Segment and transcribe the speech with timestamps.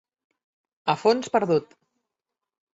[0.95, 1.79] A fons perdut.